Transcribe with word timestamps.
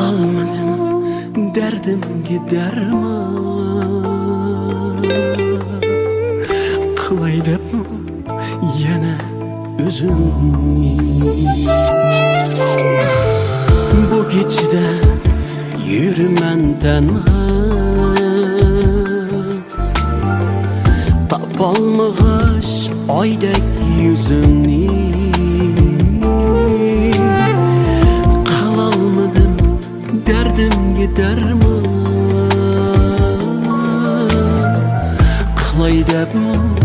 Alamadım 0.00 1.54
derdimge 1.54 2.50
derman 2.50 3.36
Qılay 6.96 7.40
debmi 7.40 7.82
yana 8.84 9.16
o'zimni 9.86 10.96
Bu 14.12 14.28
kechida 14.28 14.86
yuraman 15.90 16.62
tanha 16.82 17.40
Topolmag'ich 21.28 22.72
oydek 23.08 23.66
yuzingni 24.02 25.19
sikapmu 36.20 36.79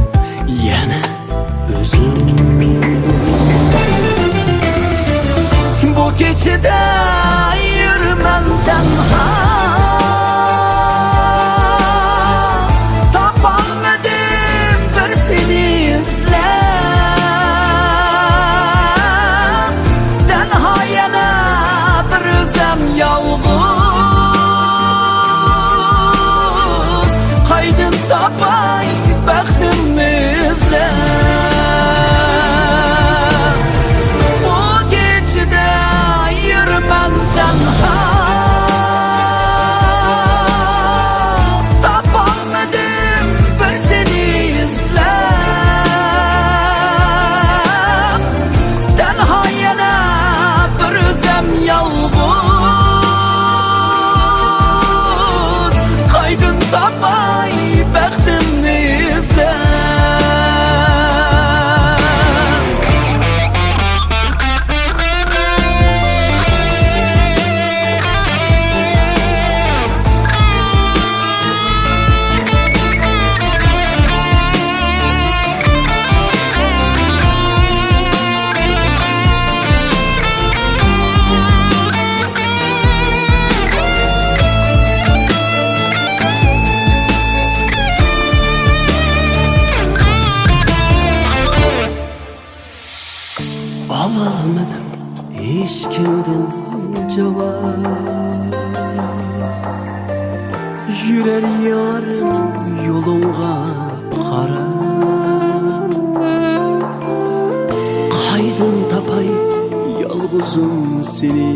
Ololmadim 94.16 94.86
hech 95.38 95.80
kimdan 95.94 96.44
javob 97.14 97.84
Yurar 101.08 101.46
yorim 101.70 102.32
yo'lingga 102.88 103.56
qarab 104.16 105.92
Qaydim 108.22 108.76
topay 108.92 109.30
yolg'izim 110.02 110.78
seni. 111.16 111.52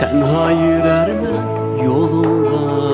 Tanho 0.00 0.44
yurarman 0.62 1.42
yo'lingga 1.86 2.91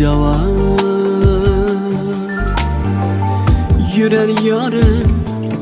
javob 0.00 0.80
Yurar 3.96 4.30
yorim 4.48 5.08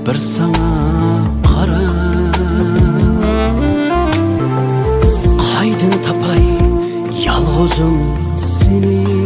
bir 0.06 0.14
sana 0.14 0.70
qarab 1.46 2.36
Qaydin 5.50 5.94
topay 6.06 6.44
yolg'izim 7.26 7.96
seni 8.36 9.17